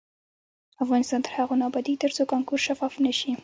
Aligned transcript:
افغانستان 0.83 1.19
تر 1.25 1.31
هغو 1.37 1.55
نه 1.59 1.65
ابادیږي، 1.69 2.01
ترڅو 2.03 2.23
کانکور 2.31 2.59
شفاف 2.67 2.93
نشي. 3.05 3.31